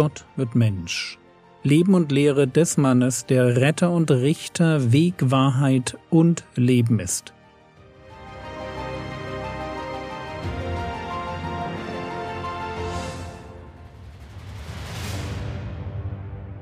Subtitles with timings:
[0.00, 1.18] Gott wird Mensch.
[1.62, 7.34] Leben und Lehre des Mannes, der Retter und Richter, Weg, Wahrheit und Leben ist.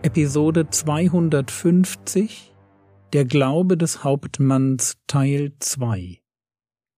[0.02, 2.52] Episode 250
[3.12, 6.18] Der Glaube des Hauptmanns Teil 2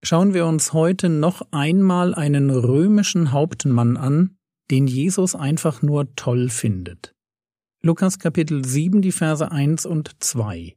[0.03, 4.39] Schauen wir uns heute noch einmal einen römischen Hauptmann an,
[4.71, 7.15] den Jesus einfach nur toll findet.
[7.83, 10.77] Lukas Kapitel 7, die Verse 1 und 2.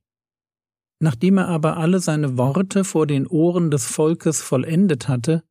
[0.99, 5.43] Nachdem er aber alle seine Worte vor den Ohren des Volkes vollendet hatte,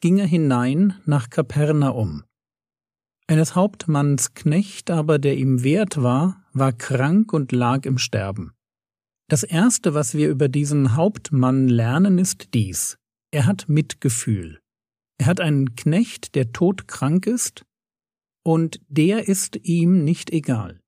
[0.00, 2.24] ging er hinein nach Kapernaum.
[3.28, 8.52] Eines Hauptmanns Knecht aber, der ihm wert war, war krank und lag im Sterben.
[9.28, 12.98] Das Erste, was wir über diesen Hauptmann lernen, ist dies.
[13.32, 14.60] Er hat Mitgefühl.
[15.18, 17.64] Er hat einen Knecht, der todkrank ist,
[18.46, 20.80] und der ist ihm nicht egal.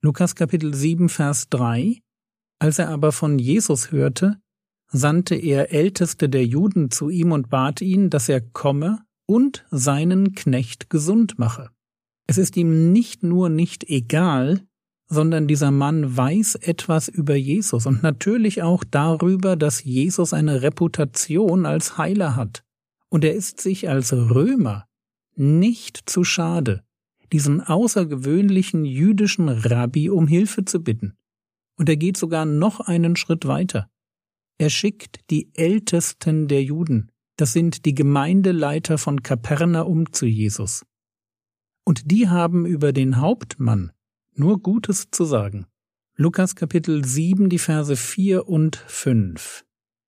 [0.00, 2.00] Lukas Kapitel 7, Vers 3
[2.58, 4.38] Als er aber von Jesus hörte,
[4.90, 10.34] sandte er Älteste der Juden zu ihm und bat ihn, dass er komme und seinen
[10.34, 11.68] Knecht gesund mache.
[12.26, 14.66] Es ist ihm nicht nur nicht egal,
[15.10, 21.66] sondern dieser Mann weiß etwas über Jesus und natürlich auch darüber, dass Jesus eine Reputation
[21.66, 22.64] als Heiler hat.
[23.10, 24.86] Und er ist sich als Römer
[25.36, 26.84] nicht zu schade,
[27.32, 31.16] diesen außergewöhnlichen jüdischen Rabbi um Hilfe zu bitten.
[31.76, 33.90] Und er geht sogar noch einen Schritt weiter.
[34.58, 40.84] Er schickt die Ältesten der Juden, das sind die Gemeindeleiter von Kapernaum zu Jesus.
[41.84, 43.92] Und die haben über den Hauptmann
[44.34, 45.66] nur Gutes zu sagen.
[46.16, 49.64] Lukas Kapitel 7, die Verse 4 und 5.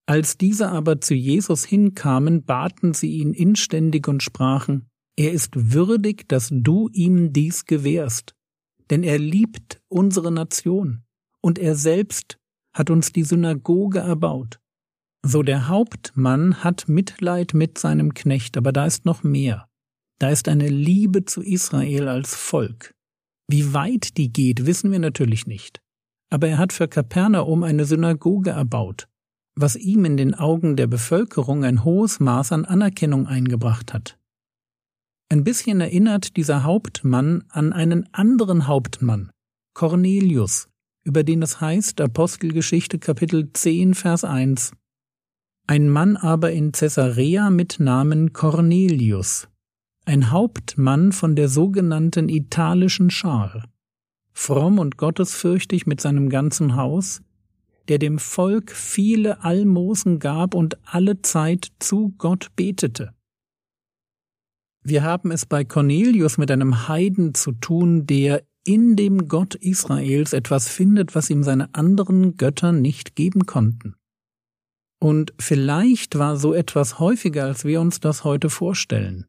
[0.07, 6.29] Als diese aber zu Jesus hinkamen, baten sie ihn inständig und sprachen, er ist würdig,
[6.29, 8.35] dass du ihm dies gewährst,
[8.91, 11.03] denn er liebt unsere Nation,
[11.41, 12.39] und er selbst
[12.75, 14.61] hat uns die Synagoge erbaut.
[15.25, 19.67] So der Hauptmann hat Mitleid mit seinem Knecht, aber da ist noch mehr.
[20.19, 22.95] Da ist eine Liebe zu Israel als Volk.
[23.49, 25.81] Wie weit die geht, wissen wir natürlich nicht.
[26.31, 29.09] Aber er hat für Kapernaum eine Synagoge erbaut,
[29.55, 34.19] was ihm in den Augen der Bevölkerung ein hohes Maß an Anerkennung eingebracht hat.
[35.29, 39.31] Ein bisschen erinnert dieser Hauptmann an einen anderen Hauptmann,
[39.75, 40.69] Cornelius,
[41.05, 44.73] über den es heißt Apostelgeschichte Kapitel 10 Vers 1
[45.69, 49.49] ein Mann aber in Caesarea mit Namen Cornelius,
[50.05, 53.65] ein Hauptmann von der sogenannten italischen Schar,
[54.33, 57.21] fromm und gottesfürchtig mit seinem ganzen Haus,
[57.89, 63.13] der dem Volk viele Almosen gab und alle Zeit zu Gott betete.
[64.89, 70.33] Wir haben es bei Cornelius mit einem Heiden zu tun, der in dem Gott Israels
[70.33, 73.97] etwas findet, was ihm seine anderen Götter nicht geben konnten.
[75.01, 79.27] Und vielleicht war so etwas häufiger, als wir uns das heute vorstellen.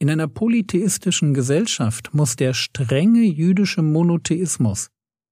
[0.00, 4.88] In einer polytheistischen Gesellschaft muss der strenge jüdische Monotheismus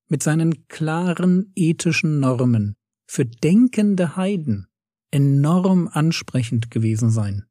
[0.08, 2.76] mit seinen klaren ethischen Normen
[3.10, 4.68] für denkende Heiden
[5.10, 7.48] enorm ansprechend gewesen sein.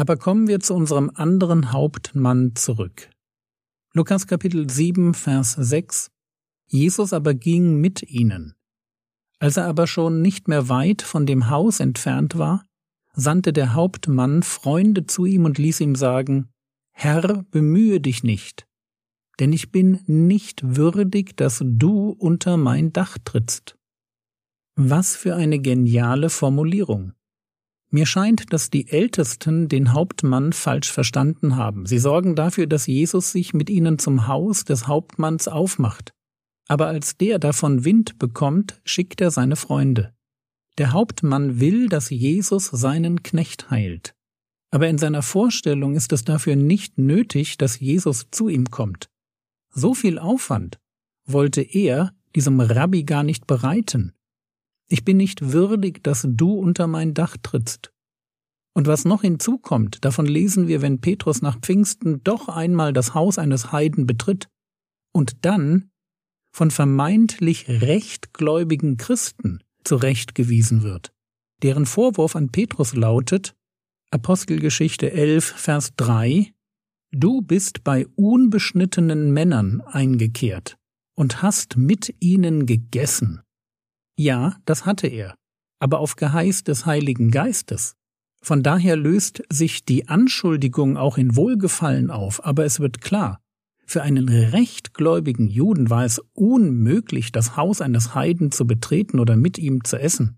[0.00, 3.10] Aber kommen wir zu unserem anderen Hauptmann zurück.
[3.94, 6.12] Lukas Kapitel 7, Vers 6
[6.70, 8.54] Jesus aber ging mit ihnen.
[9.40, 12.64] Als er aber schon nicht mehr weit von dem Haus entfernt war,
[13.12, 16.50] sandte der Hauptmann Freunde zu ihm und ließ ihm sagen,
[16.92, 18.68] Herr, bemühe dich nicht,
[19.40, 23.76] denn ich bin nicht würdig, dass du unter mein Dach trittst.
[24.76, 27.14] Was für eine geniale Formulierung.
[27.90, 31.86] Mir scheint, dass die Ältesten den Hauptmann falsch verstanden haben.
[31.86, 36.12] Sie sorgen dafür, dass Jesus sich mit ihnen zum Haus des Hauptmanns aufmacht.
[36.68, 40.12] Aber als der davon Wind bekommt, schickt er seine Freunde.
[40.76, 44.14] Der Hauptmann will, dass Jesus seinen Knecht heilt.
[44.70, 49.08] Aber in seiner Vorstellung ist es dafür nicht nötig, dass Jesus zu ihm kommt.
[49.70, 50.78] So viel Aufwand
[51.24, 54.12] wollte er diesem Rabbi gar nicht bereiten.
[54.88, 57.92] Ich bin nicht würdig, dass du unter mein Dach trittst.
[58.74, 63.38] Und was noch hinzukommt, davon lesen wir, wenn Petrus nach Pfingsten doch einmal das Haus
[63.38, 64.48] eines Heiden betritt
[65.12, 65.90] und dann
[66.52, 71.12] von vermeintlich rechtgläubigen Christen zurechtgewiesen wird.
[71.62, 73.56] Deren Vorwurf an Petrus lautet
[74.10, 76.52] Apostelgeschichte 11, Vers 3
[77.10, 80.78] Du bist bei unbeschnittenen Männern eingekehrt
[81.14, 83.42] und hast mit ihnen gegessen.
[84.18, 85.36] Ja, das hatte er,
[85.78, 87.94] aber auf Geheiß des Heiligen Geistes.
[88.42, 93.40] Von daher löst sich die Anschuldigung auch in Wohlgefallen auf, aber es wird klar,
[93.86, 99.56] Für einen rechtgläubigen Juden war es unmöglich, das Haus eines Heiden zu betreten oder mit
[99.56, 100.36] ihm zu essen.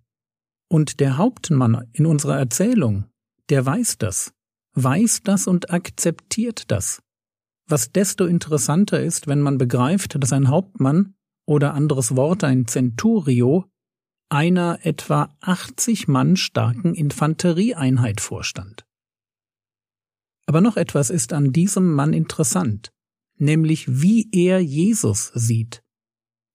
[0.68, 3.06] Und der Hauptmann in unserer Erzählung,
[3.48, 4.32] der weiß das,
[4.74, 7.02] weiß das und akzeptiert das.
[7.66, 13.64] Was desto interessanter ist, wenn man begreift, dass ein Hauptmann oder anderes Wort ein Centurio
[14.30, 18.86] einer etwa 80 Mann starken Infanterieeinheit vorstand.
[20.46, 22.92] Aber noch etwas ist an diesem Mann interessant,
[23.36, 25.82] nämlich wie er Jesus sieht.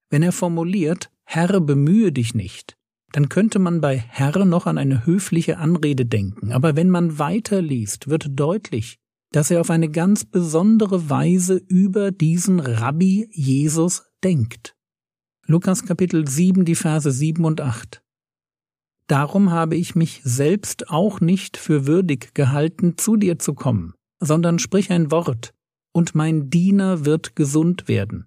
[0.10, 2.77] Wenn er formuliert, Herr, bemühe dich nicht,
[3.12, 8.07] dann könnte man bei Herr noch an eine höfliche Anrede denken, aber wenn man weiterliest,
[8.07, 9.00] wird deutlich,
[9.31, 14.75] dass er auf eine ganz besondere Weise über diesen Rabbi Jesus denkt.
[15.47, 18.01] Lukas Kapitel 7, die Verse 7 und 8.
[19.06, 24.57] Darum habe ich mich selbst auch nicht für würdig gehalten, zu dir zu kommen, sondern
[24.57, 25.53] sprich ein Wort,
[25.94, 28.25] und mein Diener wird gesund werden.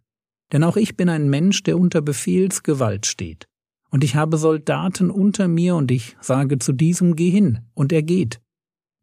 [0.53, 3.49] Denn auch ich bin ein Mensch, der unter Befehlsgewalt steht.
[3.91, 8.05] Und ich habe Soldaten unter mir, und ich sage zu diesem Geh hin, und er
[8.05, 8.41] geht.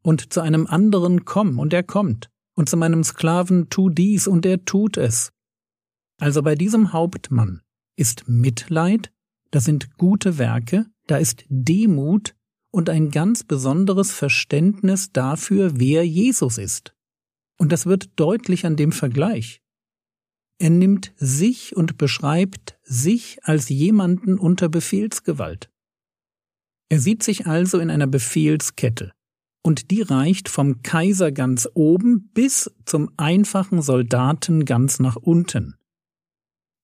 [0.01, 2.29] Und zu einem anderen komm, und er kommt.
[2.55, 5.33] Und zu meinem Sklaven tu dies, und er tut es.
[6.17, 7.59] Also bei diesem Hauptmann,
[7.95, 9.11] ist Mitleid,
[9.51, 12.35] das sind gute Werke, da ist Demut
[12.71, 16.93] und ein ganz besonderes Verständnis dafür, wer Jesus ist.
[17.57, 19.61] Und das wird deutlich an dem Vergleich.
[20.57, 25.69] Er nimmt sich und beschreibt sich als jemanden unter Befehlsgewalt.
[26.89, 29.11] Er sieht sich also in einer Befehlskette,
[29.63, 35.75] und die reicht vom Kaiser ganz oben bis zum einfachen Soldaten ganz nach unten.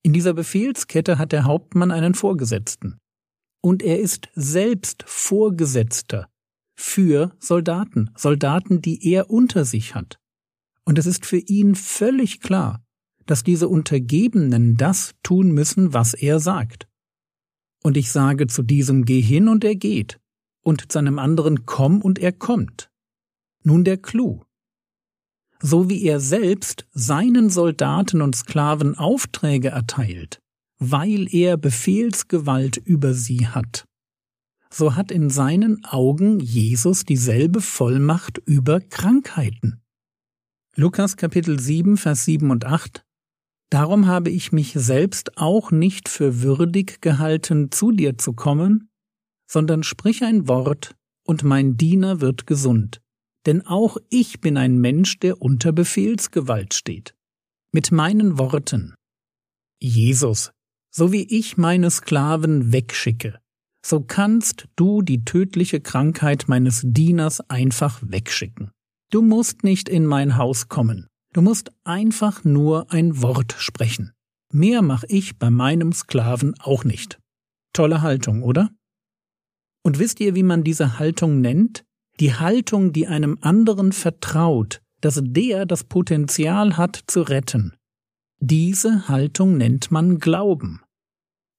[0.03, 2.97] In dieser Befehlskette hat der Hauptmann einen Vorgesetzten.
[3.61, 6.27] Und er ist selbst Vorgesetzter
[6.75, 10.17] für Soldaten, Soldaten, die er unter sich hat.
[10.83, 12.83] Und es ist für ihn völlig klar,
[13.27, 16.87] dass diese Untergebenen das tun müssen, was er sagt.
[17.83, 20.19] Und ich sage zu diesem Geh hin und er geht,
[20.63, 22.89] und zu einem anderen Komm und er kommt.
[23.63, 24.43] Nun der Clou
[25.61, 30.41] so wie er selbst seinen Soldaten und Sklaven Aufträge erteilt,
[30.79, 33.85] weil er Befehlsgewalt über sie hat.
[34.73, 39.81] So hat in seinen Augen Jesus dieselbe Vollmacht über Krankheiten.
[40.75, 43.03] Lukas Kapitel 7, Vers 7 und 8
[43.69, 48.89] Darum habe ich mich selbst auch nicht für würdig gehalten, zu dir zu kommen,
[49.49, 53.00] sondern sprich ein Wort, und mein Diener wird gesund
[53.45, 57.15] denn auch ich bin ein Mensch, der unter Befehlsgewalt steht.
[57.73, 58.95] Mit meinen Worten
[59.81, 60.51] Jesus,
[60.93, 63.39] so wie ich meine Sklaven wegschicke,
[63.83, 68.71] so kannst du die tödliche Krankheit meines Dieners einfach wegschicken.
[69.09, 74.13] Du musst nicht in mein Haus kommen, du musst einfach nur ein Wort sprechen.
[74.53, 77.19] Mehr mach ich bei meinem Sklaven auch nicht.
[77.73, 78.69] Tolle Haltung, oder?
[79.83, 81.83] Und wisst ihr, wie man diese Haltung nennt?
[82.21, 87.73] Die Haltung, die einem anderen vertraut, dass der das Potenzial hat zu retten.
[88.39, 90.81] Diese Haltung nennt man Glauben.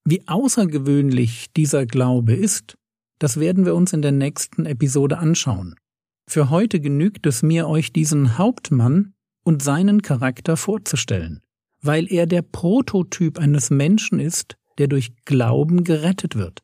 [0.05, 2.77] Wie außergewöhnlich dieser Glaube ist,
[3.19, 5.75] das werden wir uns in der nächsten Episode anschauen.
[6.31, 11.41] Für heute genügt es mir, euch diesen Hauptmann und seinen Charakter vorzustellen,
[11.81, 16.61] weil er der Prototyp eines Menschen ist, der durch Glauben gerettet wird.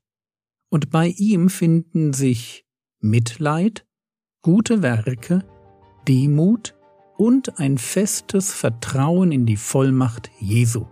[0.70, 2.64] Und bei ihm finden sich
[3.00, 3.84] Mitleid,
[4.42, 5.44] gute Werke,
[6.06, 6.74] Demut
[7.16, 10.86] und ein festes Vertrauen in die Vollmacht Jesu.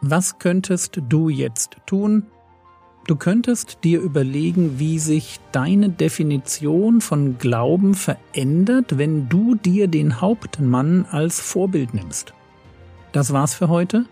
[0.00, 2.26] Was könntest du jetzt tun?
[3.06, 10.20] Du könntest dir überlegen, wie sich deine Definition von Glauben verändert, wenn du dir den
[10.20, 12.33] Hauptmann als Vorbild nimmst.
[13.14, 14.06] Das war's für heute.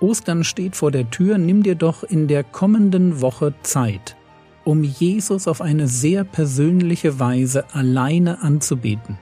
[0.00, 4.16] Ostern steht vor der Tür, nimm dir doch in der kommenden Woche Zeit,
[4.64, 9.16] um Jesus auf eine sehr persönliche Weise alleine anzubeten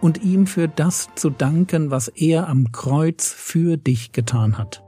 [0.00, 4.82] und ihm für das zu danken, was er am Kreuz für dich getan hat.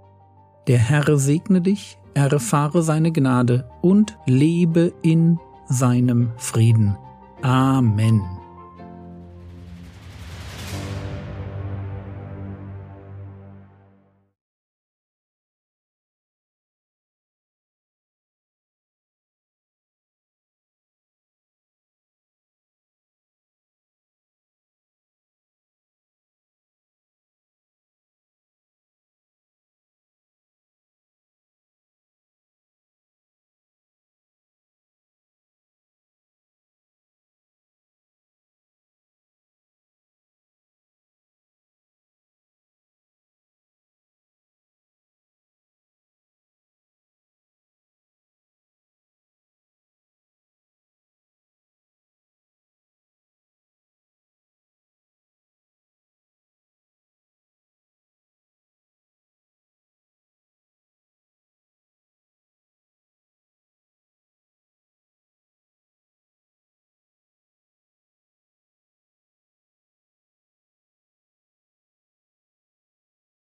[0.66, 5.38] Der Herr segne dich, erfahre seine Gnade und lebe in
[5.69, 6.97] seinem Frieden.
[7.40, 8.21] Amen.